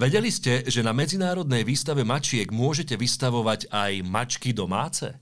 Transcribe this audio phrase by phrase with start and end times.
[0.00, 5.12] Vedeli ste, že na medzinárodnej výstave mačiek môžete vystavovať aj mačky domáce?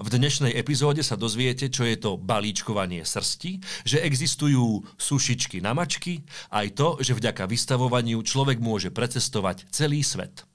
[0.00, 6.24] V dnešnej epizóde sa dozviete, čo je to balíčkovanie srsti, že existujú sušičky na mačky,
[6.48, 10.48] aj to, že vďaka vystavovaniu človek môže precestovať celý svet.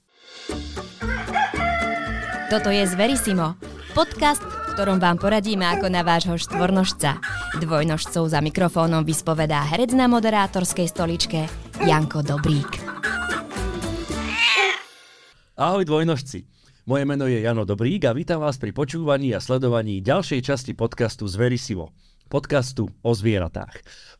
[2.50, 3.54] Toto je Zverisimo,
[3.94, 7.22] podcast, v ktorom vám poradíme ako na vášho štvornožca.
[7.62, 11.46] Dvojnožcov za mikrofónom vyspovedá herec na moderátorskej stoličke
[11.86, 13.11] Janko Dobrík.
[15.62, 16.42] Ahoj dvojnožci.
[16.90, 21.30] Moje meno je Jano Dobrík a vítam vás pri počúvaní a sledovaní ďalšej časti podcastu
[21.30, 21.94] Zverisivo.
[22.26, 23.70] Podcastu o zvieratách.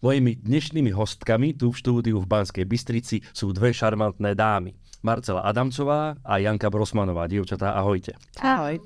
[0.07, 4.79] Mojimi dnešnými hostkami tu v štúdiu v Banskej Bystrici sú dve šarmantné dámy.
[5.03, 7.27] Marcela Adamcová a Janka Brosmanová.
[7.27, 8.15] Dievčatá, ahojte.
[8.39, 8.79] Ahoj.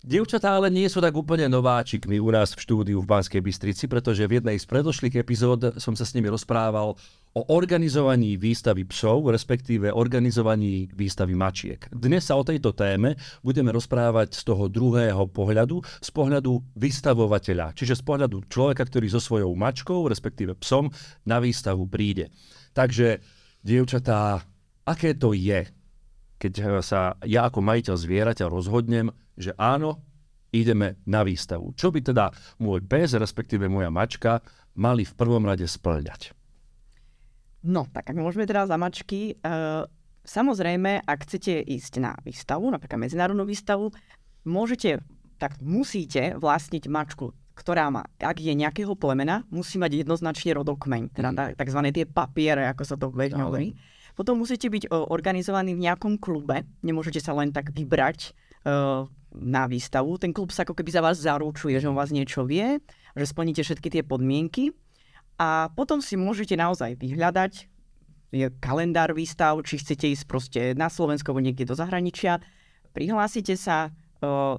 [0.00, 4.24] Dievčatá ale nie sú tak úplne nováčikmi u nás v štúdiu v Banskej Bystrici, pretože
[4.24, 6.96] v jednej z predošlých epizód som sa s nimi rozprával
[7.36, 11.84] o organizovaní výstavy psov, respektíve organizovaní výstavy mačiek.
[11.92, 18.00] Dnes sa o tejto téme budeme rozprávať z toho druhého pohľadu, z pohľadu vystavovateľa, čiže
[18.00, 20.88] z pohľadu človeka, ktorý so svojou mačkou, respektíve psom,
[21.28, 22.32] na výstavu príde.
[22.72, 23.20] Takže,
[23.60, 24.48] dievčatá,
[24.88, 25.68] aké to je,
[26.40, 30.04] keď sa ja ako majiteľ zvieraťa rozhodnem, že áno,
[30.52, 31.72] ideme na výstavu.
[31.74, 34.42] Čo by teda môj pes, respektíve moja mačka,
[34.74, 36.34] mali v prvom rade splňať?
[37.60, 39.84] No, tak ak môžeme teda za mačky, uh,
[40.24, 43.92] samozrejme, ak chcete ísť na výstavu, napríklad medzinárodnú výstavu,
[44.48, 45.04] môžete,
[45.36, 51.30] tak musíte vlastniť mačku, ktorá má, ak je nejakého plemena, musí mať jednoznačne rodokmeň, teda
[51.32, 51.60] mhm.
[51.60, 51.80] tzv.
[51.92, 53.76] tie papiere, ako sa to bežne hovorí.
[54.16, 58.32] Potom musíte byť uh, organizovaní v nejakom klube, nemôžete sa len tak vybrať
[58.64, 60.18] uh, na výstavu.
[60.18, 62.82] Ten klub sa ako keby za vás zaručuje, že on vás niečo vie,
[63.14, 64.74] že splníte všetky tie podmienky
[65.38, 67.70] a potom si môžete naozaj vyhľadať
[68.30, 72.38] je kalendár výstav, či chcete ísť proste na Slovensko alebo niekde do zahraničia.
[72.94, 74.54] Prihlásite sa uh,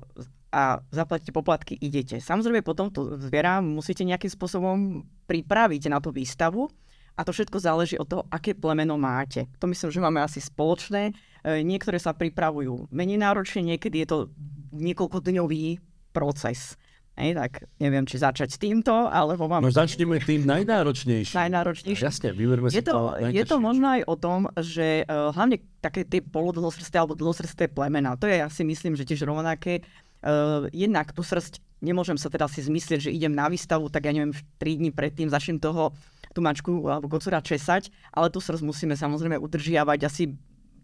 [0.52, 2.19] a zaplatíte poplatky, idete.
[2.19, 6.67] Samozrejme potom to zviera musíte nejakým spôsobom pripraviť na tú výstavu
[7.15, 9.48] a to všetko záleží od toho, aké plemeno máte.
[9.64, 11.11] To myslím, že máme asi spoločné.
[11.11, 14.17] E, niektoré sa pripravujú menej náročne, niekedy je to
[14.71, 15.80] niekoľkodňový
[16.11, 16.80] proces.
[17.20, 19.59] Hej, tak neviem, či začať s týmto, alebo mám...
[19.59, 21.36] No začneme tým najnáročnejším.
[21.36, 22.08] Najnáročnejším.
[22.08, 26.08] Jasne, vyberme je to, to je to možno aj o tom, že uh, hlavne také
[26.08, 29.83] tie polodlhosrsté alebo dlhosrsté plemena, to je ja si myslím, že tiež rovnaké.
[30.23, 34.15] Uh, jednak tú srst, nemôžem sa teda si zmyslieť, že idem na výstavu, tak ja
[34.15, 34.32] neviem,
[34.64, 35.92] 3 dní predtým začnem toho
[36.32, 40.23] tú mačku alebo kocúra česať, ale tú srst musíme samozrejme udržiavať asi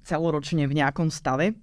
[0.03, 1.55] celoročne v nejakom stave.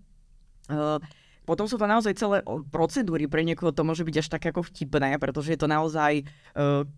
[0.72, 0.96] Uh,
[1.44, 2.40] potom sú to naozaj celé
[2.72, 6.24] procedúry, pre niekoho to môže byť až tak ako vtipné, pretože je to naozaj,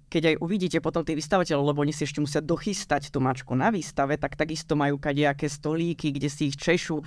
[0.07, 3.75] keď aj uvidíte potom tí vystavateľov, lebo oni si ešte musia dochystať tú mačku na
[3.75, 7.03] výstave, tak takisto majú kadejaké stolíky, kde si ich češu,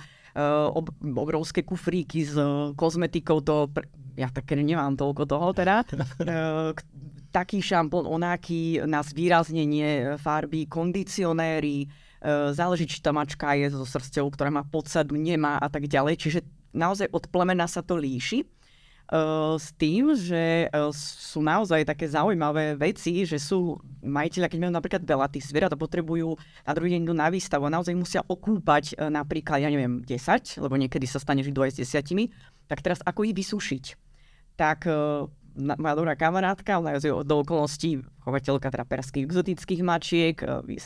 [0.70, 2.36] ob, obrovské kufríky s
[2.76, 3.72] kozmetikou, to,
[4.14, 5.82] ja také nemám toľko toho teda,
[7.34, 11.88] taký šampón, onaký na zvýraznenie farby, kondicionéry,
[12.52, 16.20] záleží, či tá mačka je so srstou, ktorá má podsadu, nemá a tak ďalej.
[16.20, 16.40] Čiže
[16.72, 18.46] naozaj od plemena sa to líši.
[19.10, 23.74] Uh, s tým, že uh, sú naozaj také zaujímavé veci, že sú
[24.06, 27.74] majiteľia, keď majú napríklad veľa tých zvierat a potrebujú na druhý deň na výstavu a
[27.74, 31.82] naozaj musia okúpať uh, napríklad, ja neviem, 10, lebo niekedy sa stane, že aj s
[31.82, 32.30] desiatimi,
[32.70, 33.98] tak teraz ako ich vysúšiť?
[34.54, 34.86] Tak
[35.56, 40.36] moja dobrá kamarátka, ona je do okolností chovateľka teda perských exotických mačiek,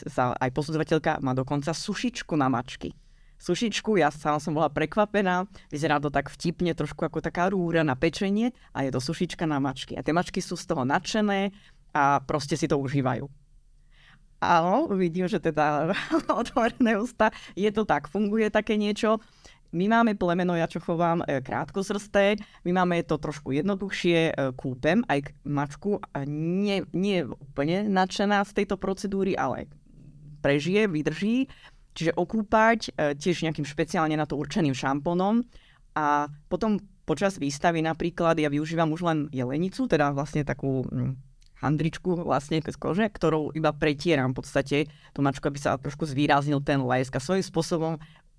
[0.09, 2.95] sa aj posudzovateľka, má dokonca sušičku na mačky
[3.45, 7.93] sušičku, ja sama som bola prekvapená, vyzerá to tak vtipne, trošku ako taká rúra na
[7.93, 9.93] pečenie a je to sušička na mačky.
[9.93, 11.53] A tie mačky sú z toho nadšené
[11.93, 13.29] a proste si to užívajú.
[14.41, 15.93] Áno, vidím, že teda
[16.41, 19.21] otvorené ústa, je to tak, funguje také niečo.
[19.75, 25.03] My máme plemeno, ja čo chovám, e, krátkosrsté, my máme to trošku jednoduchšie, e, kúpem
[25.11, 25.99] aj mačku,
[26.31, 29.67] nie, nie úplne nadšená z tejto procedúry, ale
[30.39, 31.51] prežije, vydrží
[31.95, 35.47] Čiže okúpať e, tiež nejakým špeciálne na to určeným šampónom
[35.95, 36.75] a potom
[37.07, 41.15] počas výstavy napríklad ja využívam už len jelenicu, teda vlastne takú hm,
[41.63, 44.77] handričku vlastne z kože, ktorou iba pretieram v podstate
[45.15, 47.93] tú mačku, aby sa trošku zvýraznil ten lesk a svojím spôsobom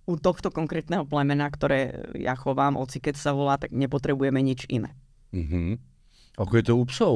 [0.07, 4.95] u tohto konkrétneho plemena, ktoré ja chovám, oci keď sa volá, tak nepotrebujeme nič iné.
[5.35, 5.69] Mm-hmm.
[6.39, 7.15] Ako je to u psov?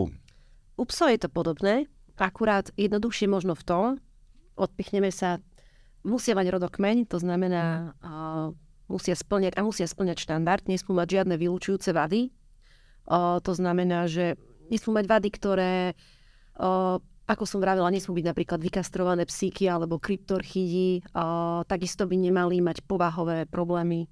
[0.74, 1.86] U psov je to podobné,
[2.18, 3.84] akurát jednoduchšie možno v tom,
[4.58, 5.38] odpichneme sa
[6.06, 8.56] musia mať rodokmeň, to znamená, uh,
[8.90, 12.32] musia splňať a musia splňať štandard, nesmú mať žiadne vylúčujúce vady.
[13.06, 14.38] Uh, to znamená, že
[14.70, 15.74] nesmú mať vady, ktoré
[16.58, 16.98] uh,
[17.30, 21.06] ako som vravela, nesmú byť napríklad vykastrované psíky alebo kryptorchidi,
[21.70, 24.10] takisto by nemali mať povahové problémy,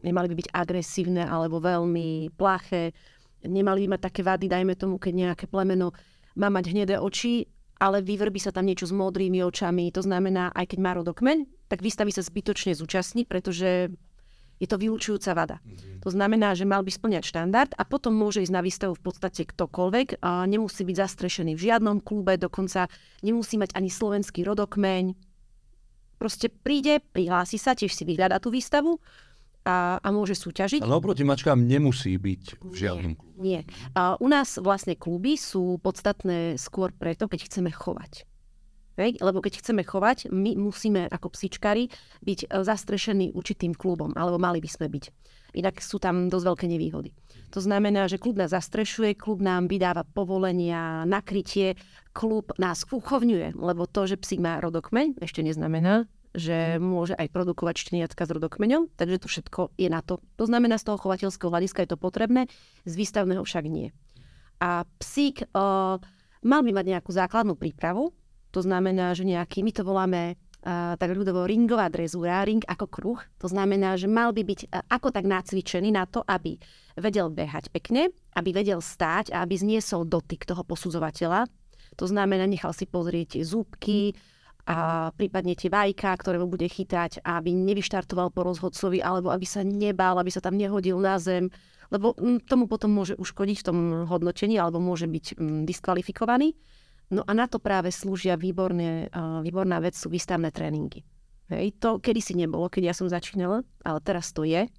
[0.00, 2.96] nemali by byť agresívne alebo veľmi plaché,
[3.44, 5.92] nemali by mať také vady, dajme tomu, keď nejaké plemeno
[6.40, 7.44] má mať hnedé oči,
[7.80, 11.80] ale vyvrbí sa tam niečo s modrými očami, to znamená, aj keď má rodokmeň, tak
[11.80, 13.88] výstavy sa zbytočne zúčastní, pretože
[14.60, 15.56] je to vylúčujúca vada.
[15.64, 16.04] Mm-hmm.
[16.04, 19.48] To znamená, že mal by splňať štandard a potom môže ísť na výstavu v podstate
[19.48, 20.20] ktokoľvek.
[20.20, 22.92] A nemusí byť zastrešený v žiadnom klube, dokonca
[23.24, 25.16] nemusí mať ani slovenský rodokmeň.
[26.20, 29.00] Proste príde, prihlási sa, tiež si vyhľadá tú výstavu
[29.64, 30.80] a, a môže súťažiť.
[30.80, 33.36] Ale oproti mačkám nemusí byť v žiadnom klube.
[33.40, 33.60] Nie.
[33.92, 38.24] A u nás vlastne kluby sú podstatné skôr preto, keď chceme chovať.
[39.00, 39.20] Hej?
[39.24, 41.88] Lebo keď chceme chovať, my musíme ako psičkári
[42.20, 45.04] byť e, zastrešení určitým klubom, alebo mali by sme byť.
[45.56, 47.10] Inak sú tam dosť veľké nevýhody.
[47.50, 51.74] To znamená, že klub nás zastrešuje, klub nám vydáva povolenia, nakrytie,
[52.14, 57.74] klub nás uchovňuje, lebo to, že psík má rodokmeň, ešte neznamená, že môže aj produkovať
[57.88, 60.22] šteniatka s rodokmeňom, takže to všetko je na to.
[60.38, 62.46] To znamená, z toho chovateľského hľadiska je to potrebné,
[62.86, 63.90] z výstavného však nie.
[64.62, 65.98] A psík uh,
[66.46, 68.14] mal by mať nejakú základnú prípravu,
[68.50, 73.20] to znamená, že nejaký, my to voláme uh, tak ľudovo ringová drezúra, ring ako kruh.
[73.38, 76.58] To znamená, že mal by byť uh, ako tak nacvičený na to, aby
[76.98, 81.46] vedel behať pekne, aby vedel stáť a aby zniesol dotyk toho posudzovateľa.
[81.98, 84.14] To znamená, nechal si pozrieť zúbky,
[84.68, 89.64] a prípadne tie vajka, ktoré mu bude chytať, aby nevyštartoval po rozhodcovi, alebo aby sa
[89.64, 91.48] nebál, aby sa tam nehodil na zem,
[91.90, 96.54] lebo mm, tomu potom môže uškodiť v tom hodnotení, alebo môže byť mm, diskvalifikovaný.
[97.10, 99.10] No a na to práve slúžia výborné,
[99.42, 101.02] výborná vec sú výstavné tréningy.
[101.50, 104.70] Hej, to kedysi nebolo, keď ja som začínala, ale teraz to je.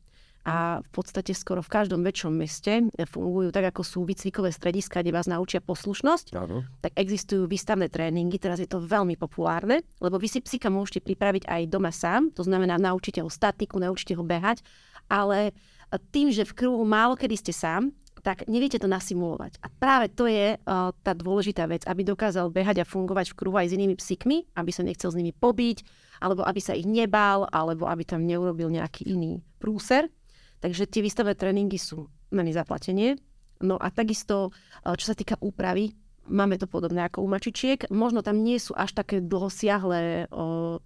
[0.42, 5.14] A v podstate skoro v každom väčšom meste fungujú tak, ako sú výcvikové strediska, kde
[5.14, 6.34] vás naučia poslušnosť.
[6.34, 6.66] Áno.
[6.82, 11.46] Tak existujú výstavné tréningy, teraz je to veľmi populárne, lebo vy si psika môžete pripraviť
[11.46, 14.66] aj doma sám, to znamená naučite ho statiku, naučite ho behať,
[15.14, 15.54] ale
[16.10, 19.58] tým, že v kruhu málo kedy ste sám, tak neviete to nasimulovať.
[19.66, 23.58] A práve to je uh, tá dôležitá vec, aby dokázal behať a fungovať v kruhu
[23.58, 25.82] aj s inými psíkmi, aby sa nechcel s nimi pobiť,
[26.22, 30.06] alebo aby sa ich nebal, alebo aby tam neurobil nejaký iný prúser.
[30.62, 33.18] Takže tie výstavné tréningy sú na zaplatenie.
[33.62, 35.94] No a takisto, uh, čo sa týka úpravy,
[36.30, 37.90] máme to podobné ako u mačičiek.
[37.90, 40.78] Možno tam nie sú až také dlhosiahle uh,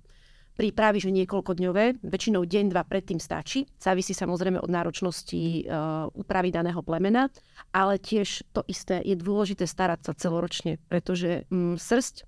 [0.56, 3.68] prípravy, že niekoľko dňové, väčšinou deň, dva predtým stačí.
[3.76, 7.28] Závisí samozrejme od náročnosti uh, úpravy daného plemena,
[7.76, 12.24] ale tiež to isté je dôležité starať sa celoročne, pretože um, srst,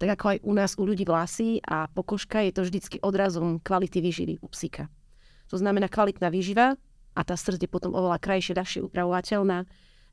[0.00, 4.00] tak ako aj u nás u ľudí vlasy a pokožka, je to vždycky odrazom kvality
[4.00, 4.88] výživy u psíka.
[5.52, 6.74] To znamená kvalitná výživa
[7.16, 9.64] a tá srst je potom oveľa krajšie, ľahšie upravovateľná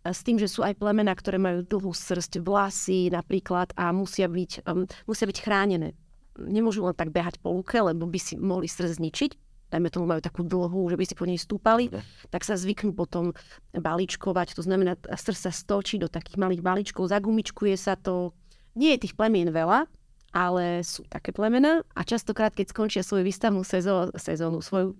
[0.03, 4.67] s tým, že sú aj plemena, ktoré majú dlhú srst, vlasy napríklad a musia byť,
[4.67, 5.95] um, musia byť chránené
[6.37, 9.31] nemôžu len tak behať po lúke, lebo by si mohli srdc zničiť.
[9.73, 11.89] Dajme tomu, majú takú dlhú, že by si po nej stúpali,
[12.29, 13.33] tak sa zvyknú potom
[13.73, 14.53] balíčkovať.
[14.53, 18.37] To znamená, srdc sa stočí do takých malých balíčkov, zagumičkuje sa to.
[18.77, 19.89] Nie je tých plemien veľa,
[20.33, 24.93] ale sú také plemena a častokrát, keď skončia svoju výstavnú sezónu, sezónu svoju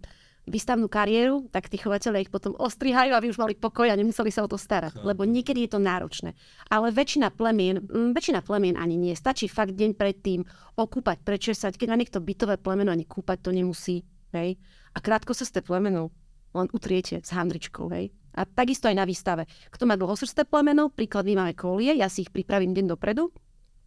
[0.43, 4.43] výstavnú kariéru, tak tí chovateľe ich potom ostrihajú, aby už mali pokoj a nemuseli sa
[4.43, 4.99] o to starať.
[4.99, 6.35] Lebo niekedy je to náročné.
[6.67, 9.15] Ale väčšina plemien, mm, väčšina plemien ani nie.
[9.15, 10.43] Stačí fakt deň predtým
[10.75, 11.79] okúpať, prečesať.
[11.79, 14.03] Keď má niekto bytové plemeno, ani kúpať to nemusí.
[14.35, 14.59] Hej?
[14.91, 16.11] A krátko sa ste plemeno
[16.51, 17.87] len utriete s handričkou.
[17.95, 18.11] Hej?
[18.35, 19.47] A takisto aj na výstave.
[19.71, 23.31] Kto má dlhosrsté plemeno, príklad my máme kolie, ja si ich pripravím deň dopredu,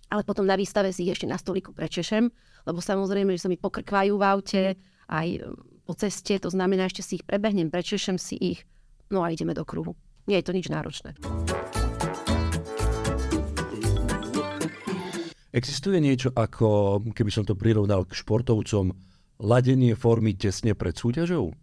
[0.06, 2.30] ale potom na výstave si ich ešte na stoliku prečešem,
[2.62, 4.62] lebo samozrejme, že sa mi pokrkvajú v aute,
[5.10, 5.28] aj
[5.86, 8.66] po ceste, to znamená, ešte si ich prebehnem, prečešem si ich,
[9.06, 9.94] no a ideme do kruhu.
[10.26, 11.14] Nie je to nič náročné.
[15.54, 18.92] Existuje niečo ako, keby som to prirovnal k športovcom,
[19.40, 21.54] ladenie formy tesne pred súťažou?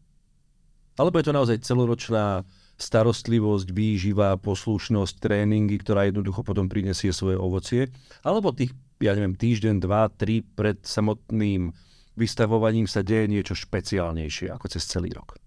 [0.97, 2.47] Alebo je to naozaj celoročná
[2.79, 7.91] starostlivosť, výživa, poslušnosť, tréningy, ktorá jednoducho potom prinesie svoje ovocie?
[8.25, 11.75] Alebo tých, ja neviem, týždeň, dva, tri pred samotným
[12.19, 15.37] vystavovaním sa deje niečo špeciálnejšie ako cez celý rok?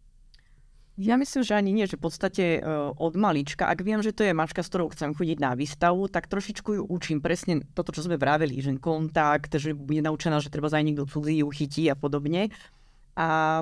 [0.96, 4.24] Ja myslím, že ani nie, že v podstate uh, od malička, ak viem, že to
[4.24, 8.00] je mačka, s ktorou chcem chodiť na výstavu, tak trošičku ju učím presne toto, čo
[8.00, 11.96] sme vraveli, že kontakt, že bude naučená, že treba za niekto cudzí ju chytí a
[12.00, 12.48] podobne.
[13.12, 13.60] A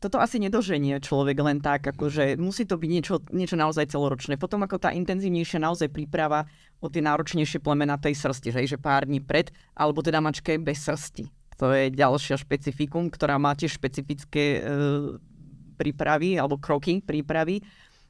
[0.00, 4.40] toto asi nedoženie človek len tak, akože musí to byť niečo, niečo naozaj celoročné.
[4.40, 6.48] Potom ako tá intenzívnejšia naozaj príprava
[6.80, 10.80] o tie náročnejšie plemena tej srsti, že, že pár dní pred, alebo teda mačke bez
[10.88, 11.39] srsti.
[11.60, 14.60] To je ďalšia špecifikum, ktorá má tiež špecifické e,
[15.76, 17.60] prípravy alebo kroky prípravy.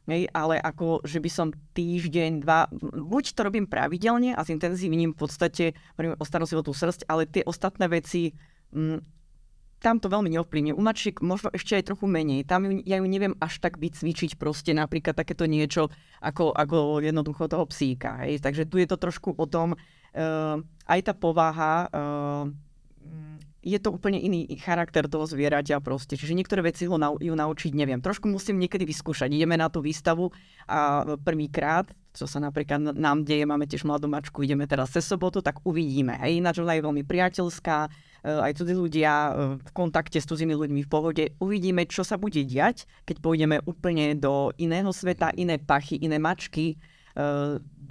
[0.06, 5.18] Hej, ale ako, že by som týždeň, dva, buď to robím pravidelne a zintenzívnim v
[5.18, 5.64] podstate,
[5.94, 8.34] hovorím o starostlivú tú srst, ale tie ostatné veci,
[8.74, 8.98] mm,
[9.80, 10.74] tam to veľmi neovplyvňuje.
[10.76, 12.44] U mačiek možno ešte aj trochu menej.
[12.44, 15.88] Tam ju, ja ju neviem až tak vycvičiť proste napríklad takéto niečo
[16.20, 18.20] ako, ako jednoducho toho psíka.
[18.26, 18.44] Hej.
[18.44, 22.44] Takže tu je to trošku o tom, uh, aj tá povaha, uh,
[23.60, 26.16] je to úplne iný charakter toho zvieraťa proste.
[26.16, 28.00] Čiže niektoré veci ho nau, ju naučiť neviem.
[28.00, 29.28] Trošku musím niekedy vyskúšať.
[29.28, 30.32] Ideme na tú výstavu
[30.64, 35.44] a prvýkrát, čo sa napríklad nám deje, máme tiež mladú mačku, ideme teraz cez sobotu,
[35.44, 36.18] tak uvidíme.
[36.18, 37.88] Hej, ináč ona je veľmi priateľská, e,
[38.26, 39.30] aj cudzí ľudia e,
[39.62, 41.24] v kontakte s cudzími ľuďmi v pohode.
[41.38, 46.74] Uvidíme, čo sa bude diať, keď pôjdeme úplne do iného sveta, iné pachy, iné mačky,
[46.74, 46.76] e,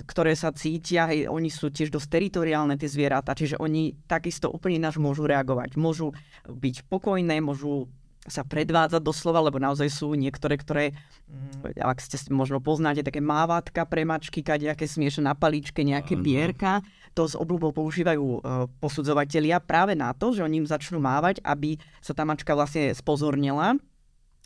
[0.08, 4.80] ktoré sa cítia, hej, oni sú tiež dosť teritoriálne tie zvieratá, čiže oni takisto úplne
[4.80, 5.76] náš môžu reagovať.
[5.76, 6.16] Môžu
[6.48, 7.92] byť pokojné, môžu
[8.28, 10.92] sa predvádzať doslova, lebo naozaj sú niektoré, ktoré,
[11.32, 16.84] mm, ak ste možno poznáte, také mávatka pre mačky, nejaké smiešne na paličke, nejaké pierka,
[17.18, 18.40] to s obľúbou používajú e,
[18.84, 23.80] posudzovatelia práve na to, že oni im začnú mávať, aby sa tá mačka vlastne spozornila,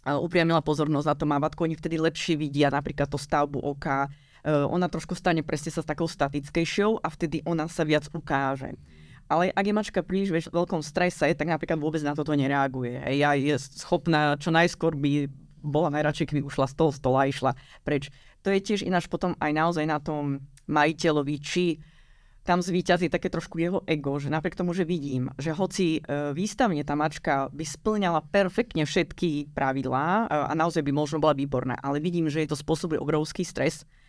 [0.05, 4.11] upriamila pozornosť na to mávatko, oni vtedy lepšie vidia napríklad to stavbu oka,
[4.43, 8.75] ona trošku stane presne sa s takou statickejšou a vtedy ona sa viac ukáže.
[9.31, 12.99] Ale ak je mačka príliš v veľkom strese, tak napríklad vôbec na toto nereaguje.
[13.15, 15.31] Ja je schopná, čo najskôr by
[15.63, 17.51] bola najradšej, keby ušla z toho stola a išla
[17.87, 18.11] preč.
[18.43, 21.79] To je tiež ináč potom aj naozaj na tom majiteľovi, či
[22.43, 26.83] tam zvýťazí také trošku jeho ego, že napriek tomu, že vidím, že hoci e, výstavne
[26.83, 32.03] tá mačka by splňala perfektne všetky pravidlá e, a naozaj by možno bola výborná, ale
[32.03, 34.02] vidím, že je to spôsobuje obrovský stres, Eh,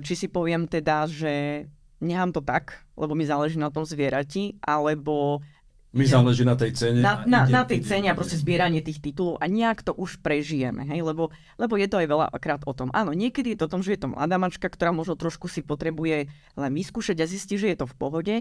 [0.00, 1.64] či si poviem teda, že
[2.00, 5.44] nechám to tak, lebo mi záleží na tom zvierati, alebo
[5.88, 7.00] mi záleží na tej cene.
[7.00, 9.96] Na, na, ide, na tej ide, cene a proste zbieranie tých titulov a nejak to
[9.96, 11.00] už prežijeme, hej?
[11.00, 12.92] Lebo, lebo je to aj veľakrát o tom.
[12.92, 15.64] Áno, niekedy je to o tom, že je to mladá mačka, ktorá možno trošku si
[15.64, 16.28] potrebuje
[16.60, 18.34] len vyskúšať a zistiť, že je to v pohode,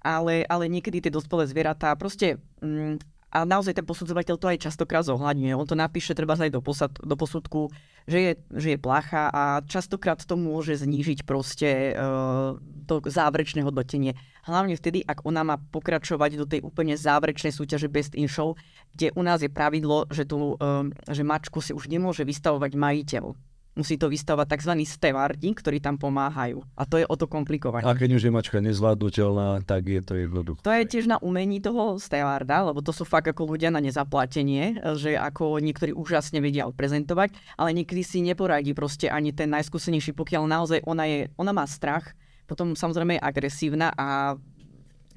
[0.00, 5.04] ale, ale niekedy tie dospelé zvieratá proste mm, a naozaj ten posudzovateľ to aj častokrát
[5.04, 5.52] zohľadňuje.
[5.52, 7.68] On to napíše treba aj do, posad, do posudku,
[8.08, 12.56] že je, že je placha a častokrát to môže znížiť proste uh,
[12.88, 14.16] to záverečné hodnotenie.
[14.48, 18.56] Hlavne vtedy, ak ona má pokračovať do tej úplne záverečnej súťaže Best in Show,
[18.96, 23.47] kde u nás je pravidlo, že, tu, uh, že mačku si už nemôže vystavovať majiteľ
[23.78, 24.74] musí to vystavať tzv.
[24.82, 26.66] stevardi, ktorí tam pomáhajú.
[26.74, 27.86] A to je o to komplikované.
[27.86, 30.58] A keď už je mačka nezvládnutelná, tak je to jednoduché.
[30.66, 34.82] To je tiež na umení toho stevarda, lebo to sú fakt ako ľudia na nezaplatenie,
[34.98, 40.42] že ako niektorí úžasne vedia odprezentovať, ale niekedy si neporadí proste ani ten najskúsenejší, pokiaľ
[40.50, 42.18] naozaj ona, je, ona má strach,
[42.50, 44.34] potom samozrejme je agresívna a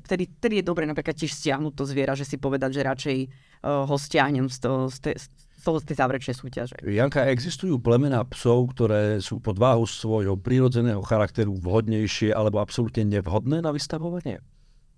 [0.04, 3.88] vtedy, vtedy je dobre napríklad tiež stiahnuť to zviera, že si povedať, že radšej uh,
[3.88, 5.26] ho stiahnem z, to, z, te, z
[5.62, 6.76] tej záverečnej súťaže.
[6.82, 13.62] Janka, existujú plemená psov, ktoré sú pod váhu svojho prírodzeného charakteru vhodnejšie alebo absolútne nevhodné
[13.62, 14.42] na vystavovanie?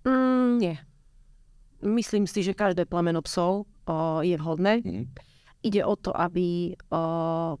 [0.08, 0.74] Mm, nie.
[1.84, 4.80] Myslím si, že každé plemeno psov o, je vhodné.
[4.80, 5.04] Mm.
[5.64, 7.00] Ide o to, aby o,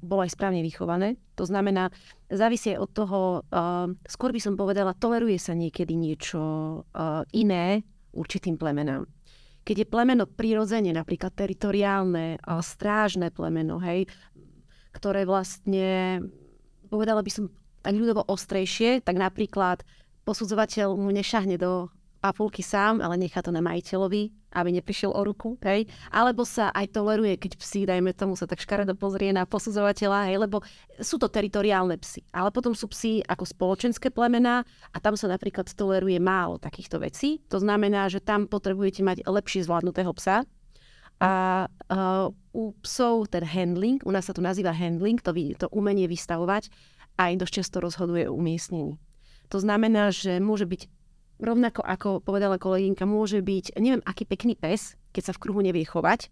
[0.00, 1.16] bolo aj správne vychované.
[1.36, 1.92] To znamená,
[2.32, 3.52] závisí od toho, o,
[4.08, 6.82] skôr by som povedala, toleruje sa niekedy niečo o,
[7.36, 7.84] iné
[8.16, 9.04] určitým plemenám
[9.64, 14.06] keď je plemeno prirodzene, napríklad teritoriálne, strážne plemeno, hej,
[14.92, 16.20] ktoré vlastne,
[16.92, 17.44] povedala by som
[17.80, 19.82] tak ľudovo ostrejšie, tak napríklad
[20.24, 21.88] posudzovateľ mu nešahne do
[22.20, 25.90] papulky sám, ale nechá to na majiteľovi, aby neprišiel o ruku, hej.
[26.14, 30.38] Alebo sa aj toleruje, keď psi, dajme tomu, sa tak škaredo pozrie na posudzovateľa, hej,
[30.38, 30.62] lebo
[31.02, 32.22] sú to teritoriálne psy.
[32.30, 34.62] Ale potom sú psi ako spoločenské plemená
[34.94, 37.42] a tam sa napríklad toleruje málo takýchto vecí.
[37.50, 40.46] To znamená, že tam potrebujete mať lepšie zvládnutého psa,
[41.22, 46.10] a uh, u psov ten handling, u nás sa to nazýva handling, to, to umenie
[46.10, 46.68] vystavovať,
[47.18, 48.98] aj dosť často rozhoduje o umiestnení.
[49.52, 50.90] To znamená, že môže byť
[51.38, 55.86] rovnako ako povedala kolegynka, môže byť, neviem, aký pekný pes, keď sa v kruhu nevie
[55.86, 56.30] chovať.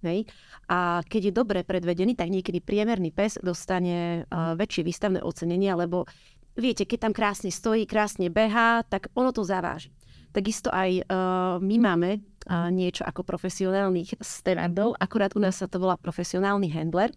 [0.00, 0.32] Hej.
[0.72, 6.08] A keď je dobre predvedený, tak niekedy priemerný pes dostane uh, väčšie výstavné ocenenie, lebo
[6.56, 9.92] viete, keď tam krásne stojí, krásne behá, tak ono to zaváži.
[10.32, 15.76] Takisto aj uh, my máme uh, niečo ako profesionálnych stenardov, akurát u nás sa to
[15.76, 17.12] volá profesionálny handler.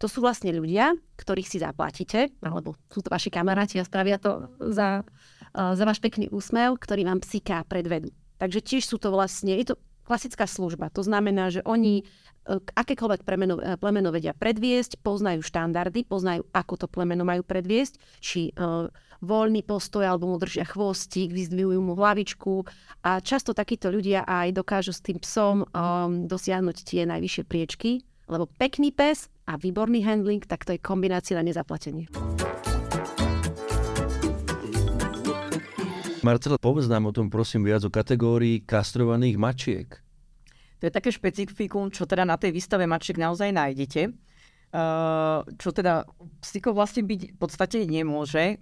[0.00, 4.50] To sú vlastne ľudia, ktorých si zaplatíte, alebo sú to vaši kamaráti a spravia to
[4.72, 5.04] za
[5.52, 8.12] za váš pekný úsmev, ktorý vám psíka predvedú.
[8.42, 10.90] Takže tiež sú to vlastne, je to klasická služba.
[10.98, 16.74] To znamená, že oni eh, akékoľvek plemeno, eh, plemeno vedia predviesť, poznajú štandardy, poznajú, ako
[16.74, 18.90] to plemeno majú predviesť, či uh,
[19.22, 22.66] voľný postoj alebo mu držia chvostík, vyzdvihujú mu hlavičku
[23.06, 28.50] a často takíto ľudia aj dokážu s tým psom um, dosiahnuť tie najvyššie priečky, lebo
[28.58, 32.10] pekný pes a výborný handling, tak to je kombinácia na nezaplatenie.
[36.22, 39.88] Marcela, povedz nám o tom prosím viac o kategórii kastrovaných mačiek.
[40.82, 44.10] To je také špecifikum, čo teda na tej výstave mačiek naozaj nájdete.
[44.72, 46.08] Uh, čo teda
[46.40, 48.56] psiko vlastne byť v podstate nemôže.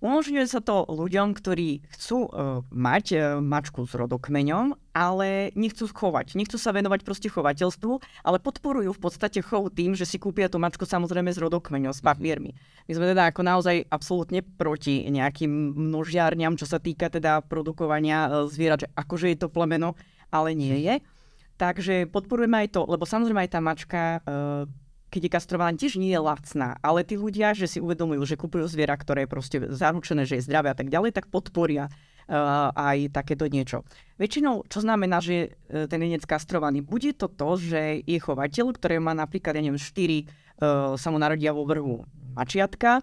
[0.00, 5.88] Um, Umožňuje sa to ľuďom, ktorí chcú uh, mať uh, mačku s rodokmeňom, ale nechcú
[5.88, 6.36] schovať.
[6.36, 10.56] Nechcú sa venovať proste chovateľstvu, ale podporujú v podstate chov tým, že si kúpia tú
[10.56, 12.56] mačku samozrejme s rodokmeňom, s papiermi.
[12.88, 18.32] My sme teda ako naozaj absolútne proti nejakým množiarňam, čo sa týka teda produkovania uh,
[18.48, 19.96] zvierat, že akože je to plemeno,
[20.32, 21.00] ale nie je.
[21.56, 24.68] Takže podporujeme aj to, lebo samozrejme aj tá mačka uh,
[25.10, 28.66] keď je kastrovaná, tiež nie je lacná, ale tí ľudia, že si uvedomujú, že kupujú
[28.66, 33.14] zviera, ktoré je proste zaručené, že je zdravé a tak ďalej, tak podporia uh, aj
[33.14, 33.86] takéto niečo.
[34.18, 38.98] Väčšinou, čo znamená, že uh, ten jenec kastrovaný, bude to to, že je chovateľ, ktorý
[38.98, 42.02] má napríklad, ja neviem, 4 uh, sa mu narodia vo vrhu
[42.34, 43.00] mačiatka,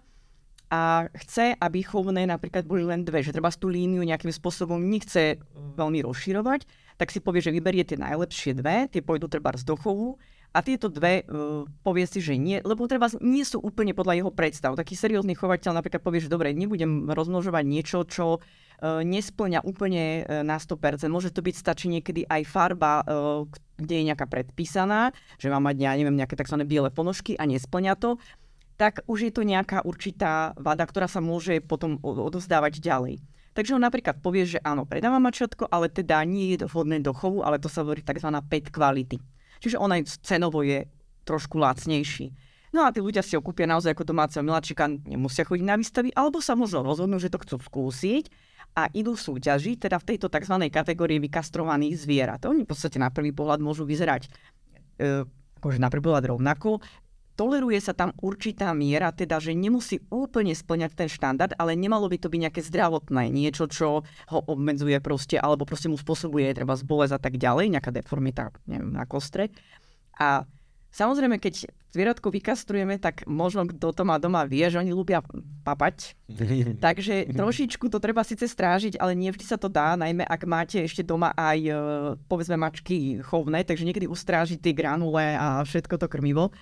[0.74, 5.38] a chce, aby chovné napríklad boli len dve, že treba tú líniu nejakým spôsobom nechce
[5.54, 6.66] veľmi rozširovať,
[6.98, 10.18] tak si povie, že vyberie tie najlepšie dve, tie pôjdu treba z dochovu
[10.54, 14.30] a tieto dve uh, povie si, že nie, lebo treba nie sú úplne podľa jeho
[14.30, 14.78] predstav.
[14.78, 20.46] Taký seriózny chovateľ napríklad povie, že dobre, nebudem rozmnožovať niečo, čo uh, nesplňa úplne uh,
[20.46, 21.10] na 100%.
[21.10, 23.42] Môže to byť, stačí niekedy aj farba, uh,
[23.74, 25.10] kde je nejaká predpísaná,
[25.42, 26.62] že má mať, ja neviem, nejaké tzv.
[26.62, 28.22] biele ponožky a nesplňa to,
[28.78, 33.18] tak už je to nejaká určitá vada, ktorá sa môže potom odozdávať ďalej.
[33.54, 37.46] Takže on napríklad povie, že áno, predáva mačatko, ale teda nie je vhodné do chovu,
[37.46, 38.30] ale to sa hovorí tzv.
[38.50, 39.33] pet kvality.
[39.64, 40.84] Čiže on aj cenovo je
[41.24, 42.36] trošku lacnejší.
[42.76, 46.12] No a tí ľudia si ho kúpia naozaj ako domáceho miláčika, nemusia chodiť na výstavy,
[46.12, 48.28] alebo sa možno rozhodnú, že to chcú skúsiť
[48.74, 50.58] a idú súťažiť, teda v tejto tzv.
[50.68, 52.42] kategórii vykastrovaných zvierat.
[52.44, 54.26] Oni v podstate na prvý pohľad môžu vyzerať
[54.98, 55.22] e,
[55.62, 56.82] akože na prvý pohľad rovnako,
[57.34, 62.18] toleruje sa tam určitá miera, teda že nemusí úplne splňať ten štandard, ale nemalo by
[62.18, 67.14] to byť nejaké zdravotné, niečo, čo ho obmedzuje proste, alebo proste mu spôsobuje treba zbolesť
[67.18, 69.50] a tak ďalej, nejaká deformita neviem, na kostre.
[70.18, 70.46] A
[70.94, 75.26] Samozrejme, keď zvieratko vykastrujeme, tak možno kto to má doma vie, že oni ľúbia
[75.66, 76.14] papať.
[76.86, 80.86] Takže trošičku to treba síce strážiť, ale nie vždy sa to dá, najmä ak máte
[80.86, 81.74] ešte doma aj e,
[82.30, 86.54] povedzme mačky chovné, takže niekedy ustrážiť tie granule a všetko to krmivo.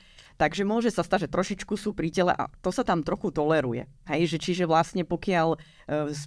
[0.42, 3.86] Takže môže sa stať, že trošičku sú pri tele a to sa tam trochu toleruje.
[4.10, 5.58] Hej, že čiže vlastne pokiaľ e,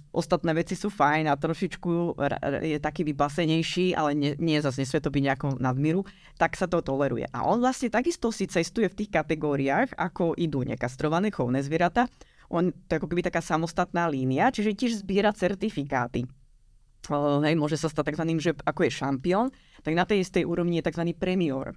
[0.08, 2.16] ostatné veci sú fajn a trošičku
[2.64, 6.08] je taký vybasenejší, ale nie, nie zase nesvie to byť nejakou nadmíru,
[6.40, 7.28] tak sa to toleruje.
[7.28, 12.08] A on vlastne takisto si cestuje v tých kategóriách, ako idú nekastrované chovné zvieratá.
[12.48, 16.24] On to je ako keby taká samostatná línia, čiže tiež zbiera certifikáty.
[17.44, 18.24] Hej, môže sa stať tzv.
[18.40, 19.52] že ako je šampión,
[19.84, 21.04] tak na tej istej úrovni je tzv.
[21.12, 21.76] premior.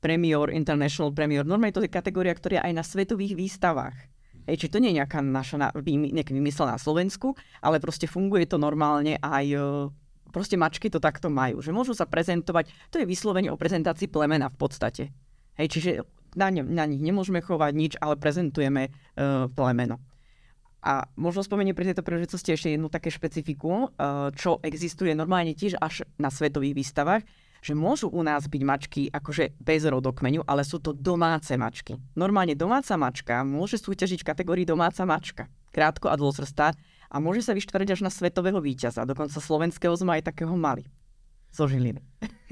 [0.00, 1.42] Premier, International Premier.
[1.42, 3.96] Normálne to je kategória, ktorá je aj na svetových výstavách.
[4.46, 8.62] Hej, či to nie je nejaká naša nejaký vymysel na Slovensku, ale proste funguje to
[8.62, 9.58] normálne aj e,
[10.30, 14.46] proste mačky to takto majú, že môžu sa prezentovať, to je vyslovene o prezentácii plemena
[14.46, 15.10] v podstate.
[15.58, 15.90] Hej, čiže
[16.38, 19.98] na, ne, na nich nemôžeme chovať nič, ale prezentujeme uh, plemeno.
[20.86, 25.80] A možno spomeniem pri tejto príležitosti ešte jednu také špecifiku, uh, čo existuje normálne tiež
[25.80, 27.26] až na svetových výstavách,
[27.66, 31.98] že môžu u nás byť mačky akože bez rodokmeňu, ale sú to domáce mačky.
[32.14, 35.50] Normálne domáca mačka môže súťažiť v kategórii domáca mačka.
[35.74, 36.78] Krátko a dlhosrstá
[37.10, 39.02] a môže sa vyštvoriť až na svetového víťaza.
[39.02, 40.86] Dokonca slovenského sme aj takého mali.
[41.50, 41.98] Zo Žiliny.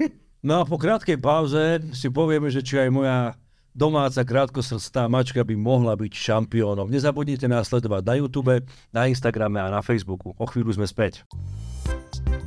[0.45, 3.33] No a po krátkej pauze si povieme, že či aj moja
[3.73, 6.85] domáca krátkosrstá mačka by mohla byť šampiónom.
[6.85, 8.61] Nezabudnite nás sledovať na YouTube,
[8.93, 10.37] na Instagrame a na Facebooku.
[10.37, 11.25] O chvíľu sme späť.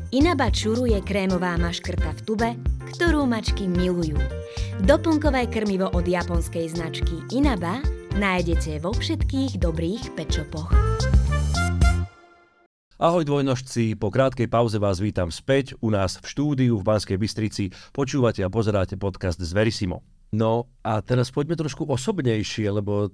[0.08, 2.50] Inaba Čuru je krémová maškrta v tube,
[2.96, 4.16] ktorú mačky milujú.
[4.88, 7.84] Doplnkové krmivo od japonskej značky Inaba
[8.16, 10.72] nájdete vo všetkých dobrých pečopoch.
[12.96, 17.68] Ahoj dvojnožci, po krátkej pauze vás vítam späť u nás v štúdiu v Banskej Bystrici.
[17.92, 20.00] Počúvate a pozeráte podcast z Verisimo.
[20.32, 23.12] No a teraz poďme trošku osobnejšie, lebo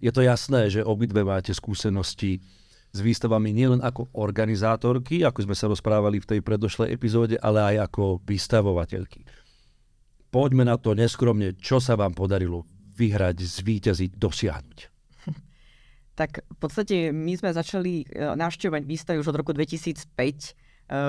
[0.00, 2.40] je to jasné, že obidve máte skúsenosti
[2.92, 7.88] s výstavami nielen ako organizátorky, ako sme sa rozprávali v tej predošlej epizóde, ale aj
[7.88, 9.24] ako vystavovateľky.
[10.28, 14.78] Poďme na to neskromne, čo sa vám podarilo vyhrať, zvíťaziť, dosiahnuť.
[16.12, 20.50] Tak v podstate my sme začali e, navštevovať výstavy už od roku 2005, e,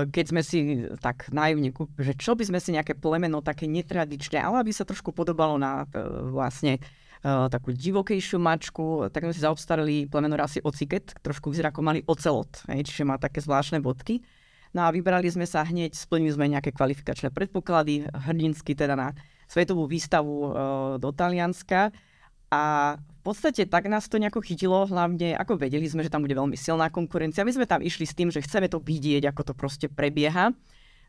[0.08, 4.40] keď sme si tak naivne kúpili, že čo by sme si nejaké plemeno také netradičné,
[4.40, 6.00] ale aby sa trošku podobalo na e,
[6.32, 6.80] vlastne
[7.24, 12.68] takú divokejšiu mačku, tak sme si zaobstarali plemeno rasy ociket, trošku vyzerá ako malý ocelot,
[12.68, 14.20] hej, čiže má také zvláštne bodky.
[14.76, 19.08] No a vybrali sme sa hneď, splnili sme nejaké kvalifikačné predpoklady, hrdinsky teda na
[19.48, 20.50] svetovú výstavu uh,
[20.98, 21.94] do Talianska
[22.50, 22.62] a
[22.98, 26.60] v podstate tak nás to nejako chytilo, hlavne ako vedeli sme, že tam bude veľmi
[26.60, 27.48] silná konkurencia.
[27.48, 30.52] My sme tam išli s tým, že chceme to vidieť, ako to proste prebieha.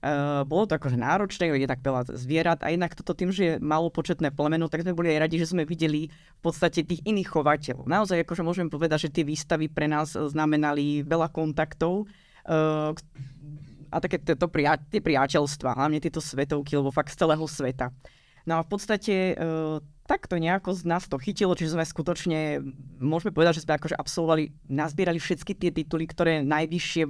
[0.05, 3.53] Uh, bolo to akože náročné, je tak veľa zvierat a inak toto tým, že je
[3.57, 7.33] malo početné plemeno, tak sme boli aj radi, že sme videli v podstate tých iných
[7.33, 7.89] chovateľov.
[7.89, 12.93] Naozaj akože môžem povedať, že tie výstavy pre nás znamenali veľa kontaktov uh,
[13.89, 17.89] a také to, to pria, tie priateľstva, hlavne tieto svetovky, lebo fakt z celého sveta.
[18.45, 22.61] No a v podstate uh, takto nejako z nás to chytilo, čiže sme skutočne,
[23.01, 27.05] môžeme povedať, že sme akože absolvovali, nazbierali všetky tie tituly, ktoré najvyššie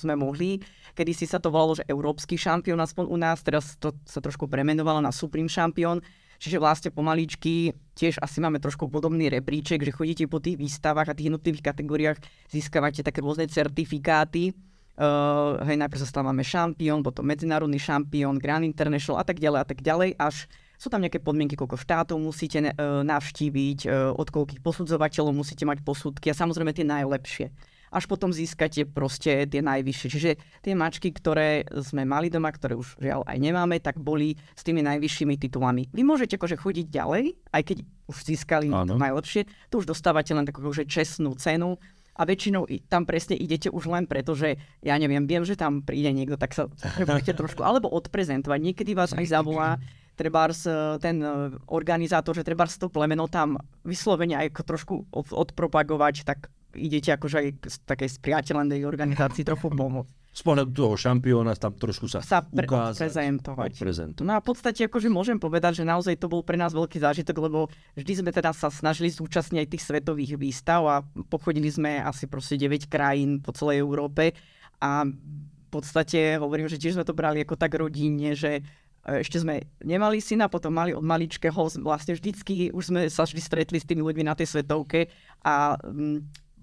[0.00, 0.58] sme mohli.
[0.94, 4.50] Kedy si sa to volalo, že európsky šampión aspoň u nás, teraz to sa trošku
[4.50, 6.02] premenovalo na Supreme šampión.
[6.40, 11.16] Čiže vlastne pomaličky tiež asi máme trošku podobný rebríček, že chodíte po tých výstavách a
[11.16, 14.56] tých jednotlivých kategóriách získavate také rôzne certifikáty.
[14.96, 19.66] Uh, hej, najprv sa stávame šampión, potom medzinárodný šampión, Grand International a tak ďalej a
[19.68, 20.44] tak ďalej, až
[20.76, 25.80] sú tam nejaké podmienky, koľko štátov musíte uh, navštíviť, uh, od koľkých posudzovateľov musíte mať
[25.84, 27.48] posudky a samozrejme tie najlepšie
[27.90, 30.08] až potom získate proste tie najvyššie.
[30.08, 30.30] Čiže
[30.62, 34.80] tie mačky, ktoré sme mali doma, ktoré už žiaľ aj nemáme, tak boli s tými
[34.86, 35.90] najvyššími titulami.
[35.90, 40.46] Vy môžete akože chodiť ďalej, aj keď už získali to najlepšie, to už dostávate len
[40.46, 41.78] takú akože čestnú cenu
[42.14, 46.12] a väčšinou tam presne idete už len preto, že ja neviem, viem, že tam príde
[46.12, 48.60] niekto, tak sa trebujete trošku, alebo odprezentovať.
[48.60, 49.80] Niekedy vás aj zavolá
[50.20, 53.56] trebárs e, ten e, organizátor, že trebárs to plemeno tam
[53.88, 60.20] vyslovene aj trošku odpropagovať, tak idete akože aj z takej spriateľenej organizácii trochu pomôcť.
[60.30, 63.02] Z pohľadu toho šampióna tam trošku sa, sa pre, ukázať.
[63.02, 63.72] Prezentovať.
[63.82, 64.26] Prezentovať.
[64.30, 67.50] No a v podstate akože môžem povedať, že naozaj to bol pre nás veľký zážitok,
[67.50, 67.66] lebo
[67.98, 72.54] vždy sme teda sa snažili zúčastniť aj tých svetových výstav a pochodili sme asi proste
[72.54, 74.38] 9 krajín po celej Európe
[74.78, 78.62] a v podstate hovorím, že tiež sme to brali ako tak rodinne, že
[79.06, 83.40] e, ešte sme nemali syna, potom mali od maličkého, vlastne vždycky, už sme sa vždy
[83.42, 85.10] stretli s tými ľuďmi na tej svetovke
[85.42, 85.74] a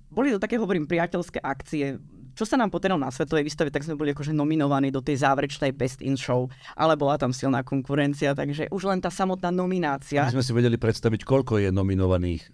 [0.07, 1.99] boli to také, hovorím, priateľské akcie.
[2.37, 5.73] Čo sa nám podarilo na svetovej výstave, tak sme boli akože nominovaní do tej záverečnej
[5.73, 10.21] Best in Show, ale bola tam silná konkurencia, takže už len tá samotná nominácia.
[10.21, 12.45] My sme si vedeli predstaviť, koľko je nominovaných.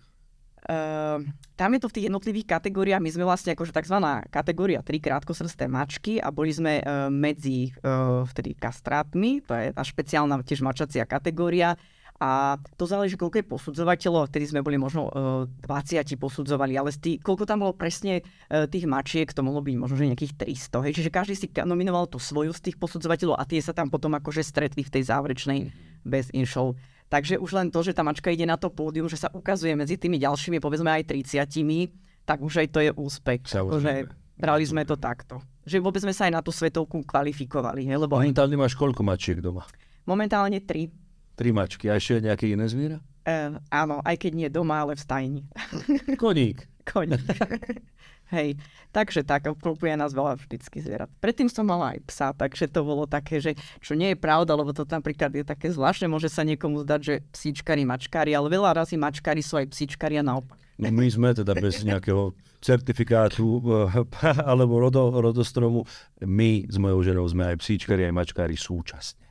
[0.64, 1.20] Uh,
[1.60, 4.00] tam je to v tých jednotlivých kategóriách, my sme vlastne akože tzv.
[4.32, 9.84] kategória 3 krátkosrsté mačky a boli sme uh, medzi uh, vtedy kastrátmi, to je tá
[9.84, 11.76] špeciálna tiež mačacia kategória,
[12.22, 16.94] a to záleží, koľko je posudzovateľov, vtedy sme boli možno uh, e, 20 posudzovali, ale
[16.96, 20.86] tý, koľko tam bolo presne uh, tých mačiek, to mohlo byť možno že nejakých 300.
[20.88, 20.94] Hej.
[21.02, 24.46] Čiže každý si nominoval tú svoju z tých posudzovateľov a tie sa tam potom akože
[24.46, 25.60] stretli v tej záverečnej
[26.06, 26.78] bez inšov.
[27.12, 30.00] Takže už len to, že tá mačka ide na to pódium, že sa ukazuje medzi
[30.00, 33.42] tými ďalšími, povedzme aj 30, tak už aj to je úspech.
[33.52, 35.44] Akože brali sme to takto.
[35.68, 37.86] Že vôbec sme sa aj na tú svetovku kvalifikovali.
[37.86, 38.18] Hej, lebo...
[38.18, 39.68] Momentálne máš koľko mačiek doma?
[40.04, 40.92] Momentálne tri.
[41.34, 41.90] Tri mačky.
[41.90, 43.02] A ešte nejaké iné zviera?
[43.24, 45.42] Uh, áno, aj keď nie doma, ale v stajni.
[46.22, 46.68] Koník.
[46.84, 47.24] Koník.
[48.34, 48.58] Hej,
[48.90, 51.06] takže tak, obklopuje nás veľa vždycky zvierat.
[51.22, 54.74] Predtým som mala aj psa, takže to bolo také, že čo nie je pravda, lebo
[54.74, 58.98] to napríklad je také zvláštne, môže sa niekomu zdať, že psíčkari, mačkári, ale veľa razy
[58.98, 60.58] mačkári sú aj psíčkari a naopak.
[60.82, 64.02] No my sme teda bez nejakého certifikátu eh,
[64.52, 65.86] alebo rodo, rodostromu,
[66.26, 69.22] my s mojou ženou sme aj psíčkari, aj mačkári súčasne.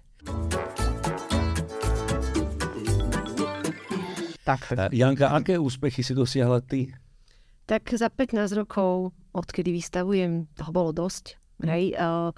[4.42, 4.74] Tak.
[4.90, 6.90] Janka, aké úspechy si dosiahla ty?
[7.66, 11.38] Tak za 15 rokov, odkedy vystavujem, toho bolo dosť.
[11.62, 11.66] Mm.
[11.70, 12.34] Hej, uh,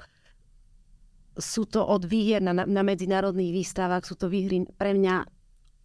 [1.40, 5.24] sú to od výhier na, na medzinárodných výstavách, sú to výhry pre mňa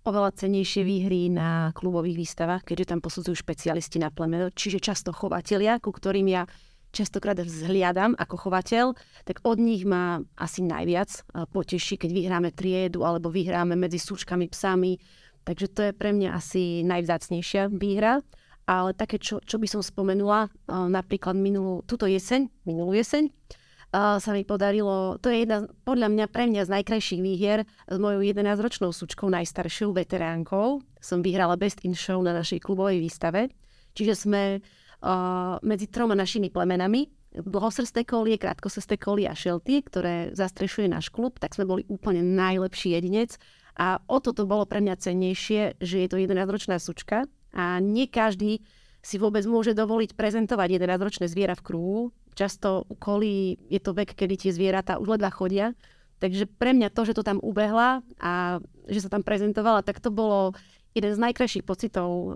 [0.06, 5.78] oveľa cenejšie výhry na klubových výstavách, keďže tam posudzujú špecialisti na plemeno, čiže často chovatelia,
[5.80, 6.44] ku ktorým ja
[6.90, 11.22] častokrát vzhliadam ako chovateľ, tak od nich ma asi najviac
[11.54, 14.98] poteší, keď vyhráme triedu alebo vyhráme medzi súčkami, psami,
[15.50, 18.22] Takže to je pre mňa asi najvzácnejšia výhra.
[18.70, 23.34] Ale také, čo, čo by som spomenula, napríklad minulú, túto jeseň, minulú jeseň,
[23.98, 28.22] sa mi podarilo, to je jedna, podľa mňa, pre mňa z najkrajších výhier s mojou
[28.22, 30.86] 11-ročnou sučkou, najstaršou veteránkou.
[31.02, 33.50] Som vyhrala Best in Show na našej klubovej výstave.
[33.98, 40.94] Čiže sme uh, medzi troma našimi plemenami, dlhosrsté kolie, krátkosrsté kolie a šelty, ktoré zastrešuje
[40.94, 43.38] náš klub, tak sme boli úplne najlepší jedinec
[43.80, 47.24] a o toto bolo pre mňa cennejšie, že je to 11-ročná sučka
[47.56, 48.60] a nie každý
[49.00, 52.02] si vôbec môže dovoliť prezentovať 11-ročné zviera v kruhu.
[52.36, 55.72] Často u kolí je to vek, kedy tie zvieratá už ledva chodia.
[56.20, 58.60] Takže pre mňa to, že to tam ubehla a
[58.92, 60.52] že sa tam prezentovala, tak to bolo
[60.92, 62.36] jeden z najkrajších pocitov, um,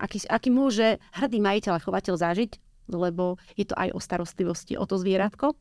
[0.00, 2.56] aký, aký môže hrdý majiteľ a chovateľ zažiť,
[2.88, 5.52] lebo je to aj o starostlivosti o to zvieratko.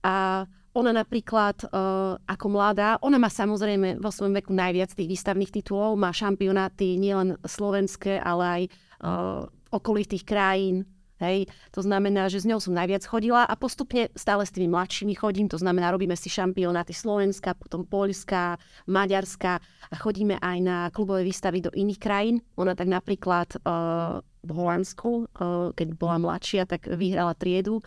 [0.00, 5.50] A ona napríklad uh, ako mladá, ona má samozrejme vo svojom veku najviac tých výstavných
[5.50, 10.84] titulov, má šampionáty nielen slovenské, ale aj uh, okolitých krajín,
[11.18, 15.18] Hej, to znamená, že s ňou som najviac chodila a postupne stále s tými mladšími
[15.18, 18.54] chodím, to znamená, robíme si šampionáty Slovenska, potom Poľska,
[18.86, 19.58] Maďarska
[19.90, 22.38] a chodíme aj na klubové výstavy do iných krajín.
[22.54, 27.82] Ona tak napríklad uh, v Holandsku, uh, keď bola mladšia, tak vyhrala triedu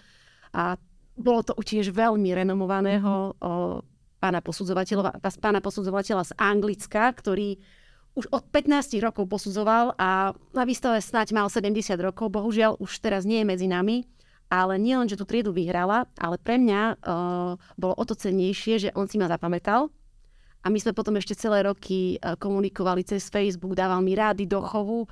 [0.51, 0.75] a
[1.21, 3.79] bolo to tiež veľmi renomovaného uh,
[4.21, 7.57] pána posudzovateľa, pána posudzovateľa z Anglicka, ktorý
[8.13, 13.23] už od 15 rokov posudzoval a na výstave snáď mal 70 rokov, bohužiaľ už teraz
[13.23, 14.03] nie je medzi nami,
[14.51, 18.75] ale nie len, že tú triedu vyhrala, ale pre mňa uh, bolo o to cennejšie,
[18.77, 19.87] že on si ma zapamätal.
[20.61, 24.59] A my sme potom ešte celé roky uh, komunikovali cez Facebook, dával mi rády do
[24.59, 25.07] chovu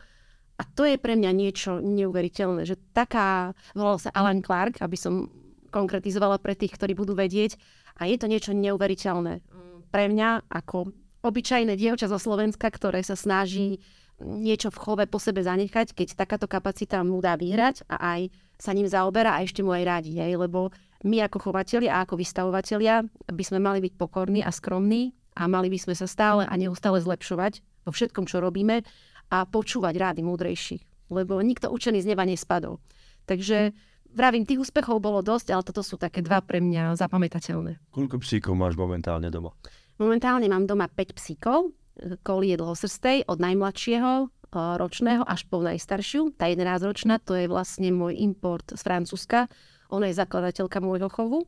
[0.59, 5.31] a to je pre mňa niečo neuveriteľné, že taká, volal sa Alan Clark, aby som
[5.69, 7.55] konkretizovala pre tých, ktorí budú vedieť
[8.01, 9.41] a je to niečo neuveriteľné
[9.89, 10.93] pre mňa ako
[11.25, 13.81] obyčajné dievča zo Slovenska, ktoré sa snaží
[14.19, 18.21] niečo v chove po sebe zanechať, keď takáto kapacita mu dá vyhrať a aj
[18.59, 20.75] sa ním zaoberá a ešte mu aj radí, hej, lebo
[21.07, 25.71] my ako chovateľia a ako vystavovatelia by sme mali byť pokorní a skromní a mali
[25.71, 28.83] by sme sa stále a neustále zlepšovať vo všetkom, čo robíme
[29.31, 30.83] a počúvať rády múdrejších,
[31.15, 32.83] lebo nikto učený z neba nespadol.
[33.23, 33.71] Takže
[34.13, 37.91] vravím, tých úspechov bolo dosť, ale toto sú také dva pre mňa zapamätateľné.
[37.93, 39.53] Koľko psíkov máš momentálne doma?
[39.99, 41.75] Momentálne mám doma 5 psíkov,
[42.23, 46.39] kolie dlhosrstej od najmladšieho e, ročného až po najstaršiu.
[46.39, 49.51] Tá 11-ročná to je vlastne môj import z Francúzska.
[49.91, 51.39] Ona je zakladateľka môjho chovu.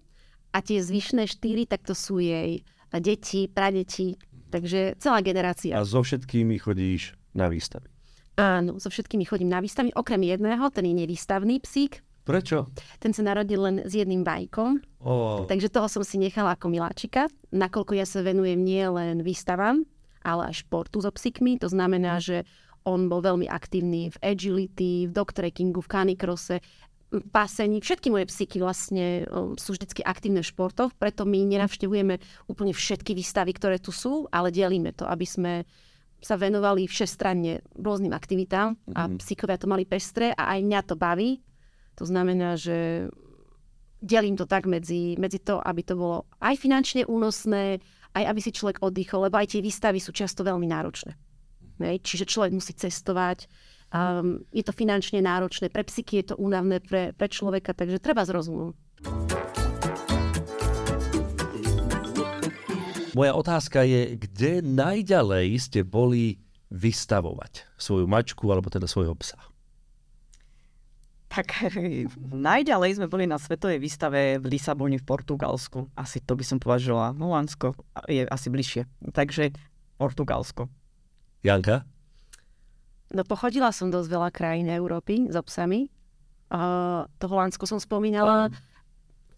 [0.51, 4.19] A tie zvyšné štyri, tak to sú jej deti, pradeti,
[4.51, 5.79] takže celá generácia.
[5.79, 7.87] A so všetkými chodíš na výstavy?
[8.35, 12.69] Áno, so všetkými chodím na výstavy, okrem jedného, ten je nevýstavný psík, Prečo?
[13.01, 15.49] Ten sa narodil len s jedným vajkom, oh.
[15.49, 19.81] takže toho som si nechala ako miláčika, nakoľko ja sa venujem nie len výstavám,
[20.21, 21.57] ale aj športu so psíkmi.
[21.65, 22.45] To znamená, že
[22.85, 26.55] on bol veľmi aktívny v agility, v dogtrekkingu, v canicrosse,
[27.11, 27.83] v pásení.
[27.83, 29.27] Všetky moje psíky vlastne
[29.59, 34.53] sú vždy aktívne v športoch, preto my nenavštevujeme úplne všetky výstavy, ktoré tu sú, ale
[34.53, 35.53] delíme to, aby sme
[36.21, 39.17] sa venovali všestranne rôznym aktivitám a mm-hmm.
[39.19, 41.41] psíkovia to mali pestré a aj mňa to baví,
[41.95, 43.09] to znamená, že
[44.01, 47.77] delím to tak medzi, medzi to, aby to bolo aj finančne únosné,
[48.17, 51.13] aj aby si človek oddychol, lebo aj tie výstavy sú často veľmi náročné.
[51.79, 52.01] Hej?
[52.01, 53.45] Čiže človek musí cestovať,
[53.93, 58.25] um, je to finančne náročné, pre psyky je to únavné, pre, pre človeka, takže treba
[58.25, 58.33] s.
[63.11, 66.39] Moja otázka je, kde najďalej ste boli
[66.71, 69.50] vystavovať svoju mačku alebo teda svojho psa?
[71.31, 71.71] Tak
[72.19, 75.87] najďalej sme boli na svetovej výstave v Lisabone v Portugalsku.
[75.95, 77.15] Asi to by som považovala.
[77.15, 77.71] Holandsko
[78.11, 78.83] je asi bližšie.
[79.15, 79.55] Takže
[79.95, 80.67] Portugalsko.
[81.39, 81.87] Janka?
[83.15, 85.87] No pochodila som dosť veľa krajín Európy s so psami.
[86.51, 88.51] Uh, to Holandsko som spomínala.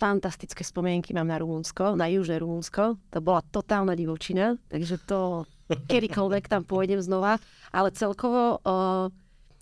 [0.01, 2.97] Fantastické spomienky mám na Rumunsko, na južné Rumunsko.
[3.13, 5.45] To bola totálna divočina, takže to
[5.93, 7.38] kedykoľvek tam pôjdem znova.
[7.69, 9.13] Ale celkovo, uh,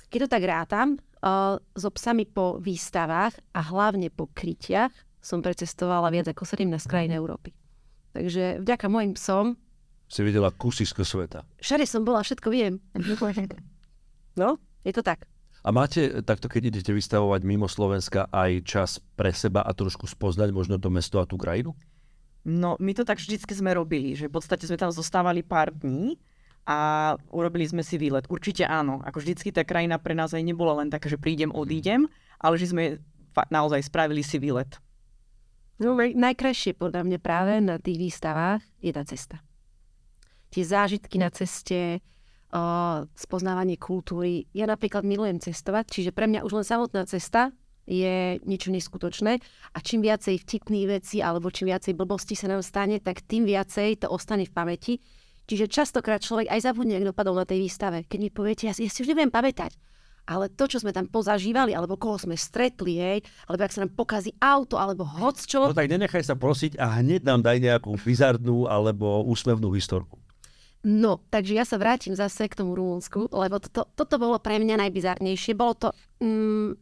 [0.08, 0.96] keď to tak rátam,
[1.78, 7.54] so psami po výstavách a hlavne po krytiach som precestovala viac ako 17 krajín Európy.
[8.12, 9.54] Takže vďaka mojim psom...
[10.12, 11.48] Si videla kusisko sveta.
[11.62, 12.82] Všade som bola, všetko viem.
[14.32, 14.56] No,
[14.88, 15.28] je to tak.
[15.62, 20.56] A máte takto, keď idete vystavovať mimo Slovenska, aj čas pre seba a trošku spoznať
[20.56, 21.76] možno to mesto a tú krajinu?
[22.48, 26.18] No, my to tak vždycky sme robili, že v podstate sme tam zostávali pár dní
[26.66, 26.78] a
[27.34, 28.30] urobili sme si výlet.
[28.30, 29.02] Určite áno.
[29.02, 32.06] Ako vždycky tá krajina pre nás aj nebola len taká, že prídem, odídem,
[32.38, 33.02] ale že sme
[33.50, 34.78] naozaj spravili si výlet.
[35.82, 39.42] No, najkrajšie podľa mňa práve na tých výstavách je tá cesta.
[40.54, 42.06] Tie zážitky na ceste,
[42.54, 42.62] o,
[43.18, 44.46] spoznávanie kultúry.
[44.54, 47.50] Ja napríklad milujem cestovať, čiže pre mňa už len samotná cesta
[47.90, 49.42] je niečo neskutočné
[49.74, 54.06] a čím viacej vtipných vecí alebo čím viacej blbosti sa nám stane, tak tým viacej
[54.06, 54.94] to ostane v pamäti
[55.52, 58.08] Čiže častokrát človek aj zabudne, ak dopadol na tej výstave.
[58.08, 59.76] Keď mi poviete, ja si, ja si už neviem pamätať,
[60.24, 63.20] ale to, čo sme tam pozažívali, alebo koho sme stretli, hej,
[63.52, 65.68] alebo ak sa nám pokazí auto, alebo hoc čo.
[65.68, 70.16] No tak nenechaj sa prosiť a hneď nám daj nejakú bizarnú alebo úsmevnú historku.
[70.88, 74.88] No, takže ja sa vrátim zase k tomu Rumunsku, lebo to, toto bolo pre mňa
[74.88, 75.52] najbizarnejšie.
[75.52, 75.90] Bolo to,
[76.24, 76.80] mm,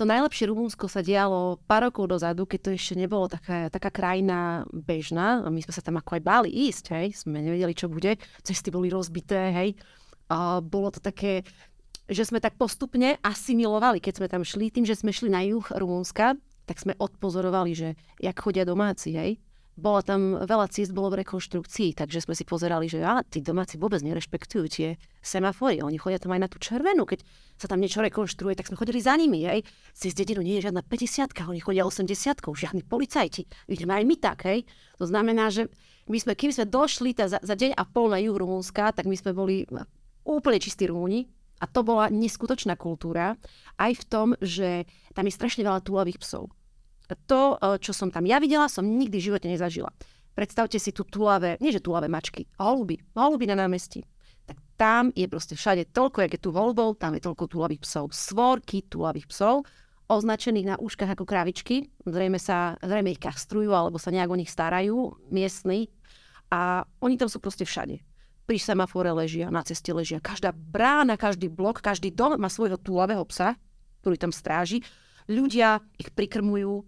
[0.00, 4.64] to najlepšie Rumunsko sa dialo pár rokov dozadu, keď to ešte nebolo taká, taká krajina
[4.72, 5.44] bežná.
[5.44, 7.06] My sme sa tam ako aj báli ísť, hej.
[7.12, 8.16] Sme nevedeli, čo bude.
[8.40, 9.76] Cesty boli rozbité, hej.
[10.32, 11.44] A bolo to také,
[12.08, 14.72] že sme tak postupne asimilovali, keď sme tam šli.
[14.72, 16.32] Tým, že sme šli na juh Rumunska,
[16.64, 19.36] tak sme odpozorovali, že jak chodia domáci, hej.
[19.78, 23.80] Bola tam veľa ciest, bolo v rekonštrukcii, takže sme si pozerali, že á, tí domáci
[23.80, 25.80] vôbec nerešpektujú tie semafory.
[25.80, 27.08] Oni chodia tam aj na tú červenú.
[27.08, 27.24] Keď
[27.56, 29.48] sa tam niečo rekonštruuje, tak sme chodili za nimi.
[29.48, 29.64] Hej.
[29.96, 32.12] Cez dedinu nie je žiadna 50 oni chodia 80
[32.44, 33.48] žiadni policajti.
[33.72, 34.38] Ideme aj my tak.
[34.44, 34.68] Hej.
[35.00, 35.72] To znamená, že
[36.10, 39.16] my sme, kým sme došli za, za deň a pol na juh Rumúnska, tak my
[39.16, 39.64] sme boli
[40.26, 41.30] úplne čistí Rumúni.
[41.60, 43.36] A to bola neskutočná kultúra.
[43.76, 46.48] Aj v tom, že tam je strašne veľa túlavých psov
[47.14, 49.90] to, e, čo som tam ja videla, som nikdy v živote nezažila.
[50.34, 54.06] Predstavte si tu tulavé, nie že tulavé mačky, holuby, holuby na námestí.
[54.46, 58.14] Tak tam je proste všade toľko, jak je tu voľbou, tam je toľko tulavých psov.
[58.14, 59.66] Svorky tulavých psov,
[60.10, 61.86] označených na úškach ako kravičky.
[62.02, 65.86] Zrejme, sa, zrejme ich kastrujú, alebo sa nejak o nich starajú, miestni.
[66.50, 68.02] A oni tam sú proste všade.
[68.42, 70.18] Pri semafore ležia, na ceste ležia.
[70.18, 73.54] Každá brána, každý blok, každý dom má svojho túlavého psa,
[74.02, 74.82] ktorý tam stráži.
[75.30, 76.82] Ľudia ich prikrmujú,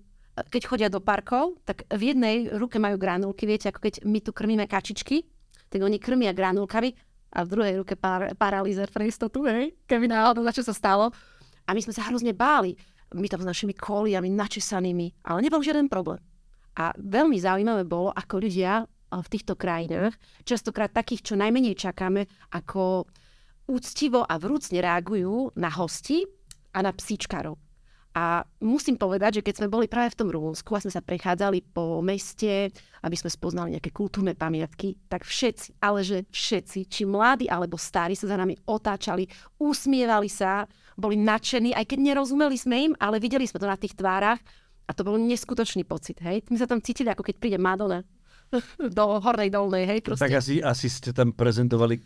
[0.49, 4.31] keď chodia do parkov, tak v jednej ruke majú granulky, viete, ako keď my tu
[4.33, 5.27] krmíme kačičky,
[5.69, 6.93] tak oni krmia granulkami
[7.33, 11.13] a v druhej ruke par- paralýzer pre istotu, hej, keby náhodou na čo sa stalo.
[11.65, 12.77] A my sme sa hrozne báli.
[13.13, 16.21] My tam s našimi koliami, načesanými, ale nebol žiaden problém.
[16.81, 20.17] A veľmi zaujímavé bolo, ako ľudia v týchto krajinách,
[20.49, 22.25] častokrát takých, čo najmenej čakáme,
[22.57, 23.05] ako
[23.69, 26.25] úctivo a vrúcne reagujú na hosti
[26.73, 27.61] a na psíčkarov.
[28.13, 31.65] A musím povedať, že keď sme boli práve v tom Rumunsku a sme sa prechádzali
[31.73, 32.69] po meste,
[33.01, 38.13] aby sme spoznali nejaké kultúrne pamiatky, tak všetci, ale že všetci, či mladí alebo starí,
[38.13, 39.25] sa za nami otáčali,
[39.57, 43.97] usmievali sa, boli nadšení, aj keď nerozumeli sme im, ale videli sme to na tých
[43.97, 44.45] tvárach
[44.85, 46.21] a to bol neskutočný pocit.
[46.21, 46.45] Hej?
[46.53, 48.05] My sa tam cítili, ako keď príde Madonna
[48.97, 49.89] do hornej dolnej.
[49.89, 50.05] Hej?
[50.05, 50.29] Proste.
[50.29, 51.97] Tak asi, asi ste tam prezentovali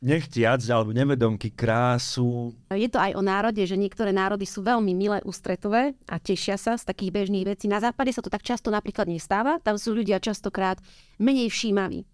[0.00, 2.52] nechtiac alebo nevedomky krásu.
[2.68, 6.76] Je to aj o národe, že niektoré národy sú veľmi milé, ústretové a tešia sa
[6.76, 7.66] z takých bežných vecí.
[7.66, 10.76] Na západe sa to tak často napríklad nestáva, tam sú ľudia častokrát
[11.16, 12.04] menej všímaví,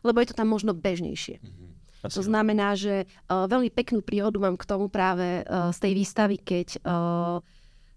[0.00, 1.38] lebo je to tam možno bežnejšie.
[1.38, 1.66] Mm-hmm.
[2.06, 6.36] To znamená, že uh, veľmi peknú príhodu mám k tomu práve uh, z tej výstavy,
[6.38, 7.42] keď uh,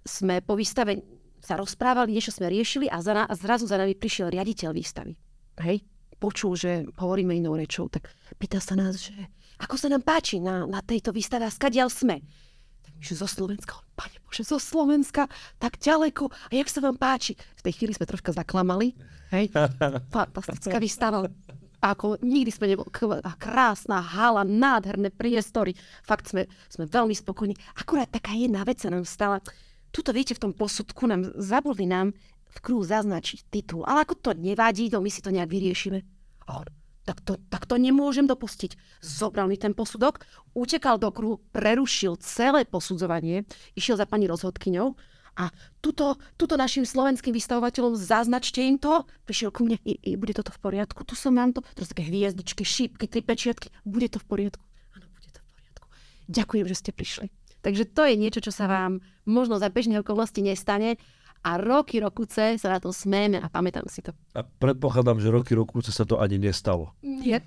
[0.02, 1.06] sme po výstave
[1.40, 5.14] sa rozprávali, niečo sme riešili a, za, a zrazu za nami prišiel riaditeľ výstavy.
[5.62, 5.86] Hej,
[6.20, 9.16] počul, že hovoríme inou rečou, tak pýta sa nás, že
[9.60, 12.20] ako sa nám páči na, na tejto výstave a skadiaľ sme.
[12.84, 15.28] Tak my, že zo Slovenska, pane Bože, zo Slovenska,
[15.60, 17.36] tak ďaleko, a jak sa vám páči?
[17.60, 18.96] V tej chvíli sme troška zaklamali,
[19.36, 19.52] hej,
[20.16, 21.28] fantastická výstava,
[21.80, 22.92] ako nikdy sme neboli
[23.40, 25.76] krásna hala, nádherné priestory.
[26.04, 27.56] Fakt sme, sme veľmi spokojní.
[27.80, 29.40] Akurát taká jedna vec sa nám stala.
[29.90, 32.12] Tuto, viete, v tom posudku nám zabudli nám
[32.50, 33.86] v kruhu zaznačiť titul.
[33.86, 36.02] Ale ako to nevadí, to my si to nejak vyriešime.
[36.50, 36.68] A on,
[37.06, 39.02] tak to, tak to nemôžem dopustiť.
[39.02, 40.22] Zobral mi ten posudok,
[40.54, 44.94] utekal do kruhu, prerušil celé posudzovanie, išiel za pani rozhodkyňou
[45.40, 49.08] a tuto, tuto našim slovenským vystavovateľom zaznačte im to.
[49.24, 52.04] Prišiel ku mne, i, i, bude toto v poriadku, tu som vám to, teraz také
[52.12, 54.64] hviezdičky, šípky, tri pečiatky, bude to v poriadku.
[55.00, 55.86] Áno, bude to v poriadku.
[56.28, 57.28] Ďakujem, že ste prišli.
[57.64, 61.00] Takže to je niečo, čo sa vám možno za bežné okolnosti nestane,
[61.40, 64.12] a roky, rokuce sa na to smejeme a pamätám si to.
[64.36, 66.92] A predpokladám, že roky, rokuce sa to ani nestalo.
[67.00, 67.40] Nie.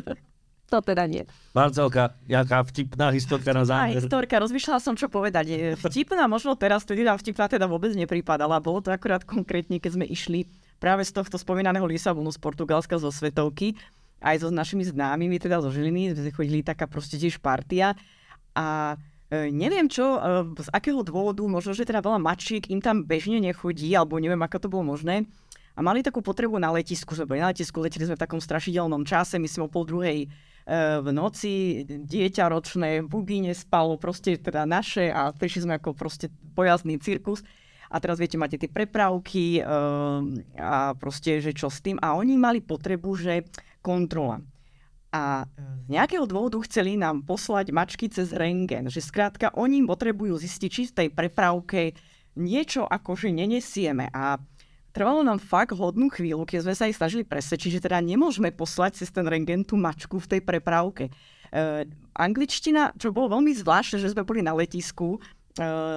[0.70, 1.26] to teda nie.
[1.50, 3.94] Marcelka, jaká vtipná historka na záver?
[3.94, 5.74] Aj historka, rozmýšľala som, čo povedať.
[5.78, 8.62] Vtipná možno teraz, nám vtipná teda vôbec nepripadala.
[8.62, 10.46] Bolo to akurát konkrétne, keď sme išli
[10.78, 13.74] práve z tohto spomínaného Lisabonu z Portugalska zo Svetovky,
[14.20, 17.94] aj so našimi známymi, teda zo Žiliny, sme chodili taká proste tiež partia.
[18.56, 20.20] A E, neviem čo, e,
[20.62, 24.56] z akého dôvodu, možno, že teda veľa mačiek im tam bežne nechodí, alebo neviem, ako
[24.62, 25.26] to bolo možné.
[25.76, 29.02] A mali takú potrebu na letisku, sme boli na letisku, leteli sme v takom strašidelnom
[29.02, 30.28] čase, myslím o pol druhej e,
[31.02, 37.02] v noci, dieťa ročné, buby nespalo, proste teda naše a prišli sme ako proste pojazdný
[37.02, 37.42] cirkus.
[37.90, 39.62] A teraz viete, máte tie prepravky
[40.58, 42.02] a proste, že čo s tým.
[42.02, 43.46] A oni mali potrebu, že
[43.78, 44.42] kontrola.
[45.16, 45.48] A
[45.86, 50.82] z nejakého dôvodu chceli nám poslať mačky cez rengen, že skrátka oni potrebujú zistiť, či
[50.92, 51.96] v tej prepravke
[52.36, 54.12] niečo akože nenesieme.
[54.12, 54.36] A
[54.92, 59.00] trvalo nám fakt hodnú chvíľu, keď sme sa ich snažili presvedčiť, že teda nemôžeme poslať
[59.00, 61.08] cez ten rengen tú mačku v tej prepravke.
[61.08, 65.16] E, angličtina, čo bolo veľmi zvláštne, že sme boli na letisku,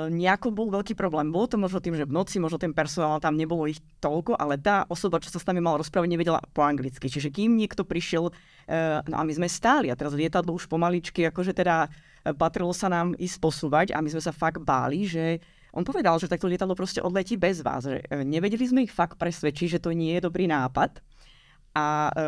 [0.07, 1.35] nejako bol veľký problém.
[1.35, 4.55] Bolo to možno tým, že v noci možno ten personál tam nebolo ich toľko, ale
[4.55, 7.11] tá osoba, čo sa s nami mala rozprávať, nevedela po anglicky.
[7.11, 11.27] Čiže kým niekto prišiel, uh, no a my sme stáli a teraz lietadlo už pomaličky,
[11.27, 15.43] akože teda uh, patrilo sa nám ísť posúvať a my sme sa fakt báli, že
[15.75, 17.85] on povedal, že takto lietadlo proste odletí bez vás.
[17.85, 20.97] Že nevedeli sme ich fakt presvedčiť, že to nie je dobrý nápad.
[21.77, 22.25] A e,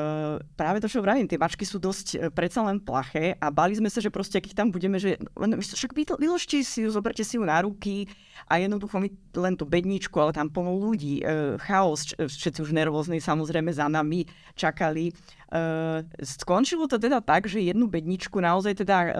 [0.53, 3.89] práve to, čo vravím, tie mačky sú dosť e, predsa len plaché a bali sme
[3.89, 7.41] sa, že proste, keď tam budeme, že len, však vy, vyložte si ju, zoberte si
[7.41, 8.05] ju na ruky
[8.45, 9.09] a jednoducho my
[9.41, 14.29] len tú bedničku, ale tam plno ľudí, e, chaos, všetci už nervózni samozrejme za nami
[14.53, 15.09] čakali.
[15.09, 15.13] E,
[16.21, 19.11] skončilo to teda tak, že jednu bedničku naozaj teda e,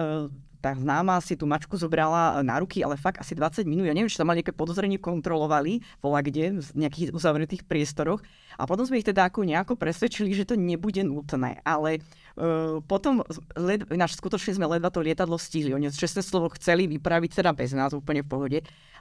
[0.62, 3.90] tá známa si tú mačku zobrala na ruky, ale fakt asi 20 minút.
[3.90, 8.22] Ja neviem, či tam mali nejaké podozrenie kontrolovali, vola kde, v nejakých uzavretých priestoroch.
[8.54, 11.58] A potom sme ich teda ako nejako presvedčili, že to nebude nutné.
[11.66, 11.98] Ale
[12.38, 13.26] uh, potom
[13.58, 15.74] led, naš, skutočne sme ledva to lietadlo stihli.
[15.74, 18.58] Oni čestné slovo chceli vypraviť teda bez nás úplne v pohode.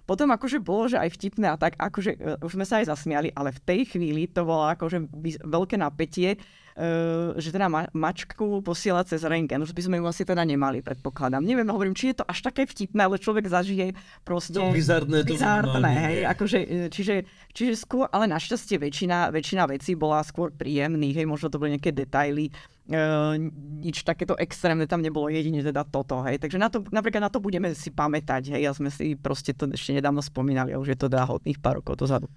[0.09, 3.29] Potom akože bolo, že aj vtipné a tak, akože uh, už sme sa aj zasmiali,
[3.37, 5.13] ale v tej chvíli to bolo akože
[5.45, 6.41] veľké napätie,
[7.37, 9.61] že teda ma- mačku posielať cez rengen.
[9.61, 11.43] Už by sme ju asi teda nemali, predpokladám.
[11.43, 13.93] Neviem, hovorím, či je to až také vtipné, ale človek zažije
[14.23, 14.57] proste...
[14.57, 19.93] No, bizarné to bizarné, hej, akože, e, čiže, čiže skôr, ale našťastie väčšina, väčšina vecí
[19.99, 22.49] bola skôr príjemných, hej, možno to boli nejaké detaily,
[22.91, 23.39] Uh,
[23.79, 26.41] nič takéto extrémne tam nebolo, jedine teda toto, hej.
[26.41, 29.69] Takže na to, napríklad na to budeme si pamätať, hej, a sme si proste to
[29.71, 32.27] ešte nedávno spomínali, a už je to teda hodných pár rokov dozadu.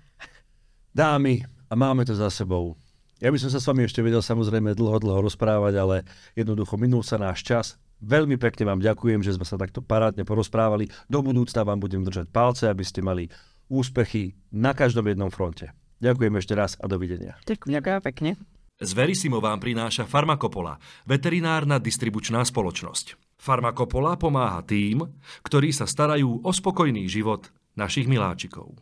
[0.94, 2.78] Dámy, a máme to za sebou.
[3.24, 5.96] Ja by som sa s vami ešte vedel samozrejme dlho, dlho rozprávať, ale
[6.36, 7.80] jednoducho minul sa náš čas.
[8.04, 10.92] Veľmi pekne vám ďakujem, že sme sa takto parádne porozprávali.
[11.08, 13.32] Do budúcna vám budem držať palce, aby ste mali
[13.72, 15.72] úspechy na každom jednom fronte.
[16.04, 17.40] Ďakujem ešte raz a dovidenia.
[17.48, 18.36] Ďakujem pekne.
[18.76, 20.76] Z Verisimo vám prináša Farmakopola,
[21.08, 23.40] veterinárna distribučná spoločnosť.
[23.40, 25.00] Farmakopola pomáha tým,
[25.40, 28.76] ktorí sa starajú o spokojný život našich miláčikov.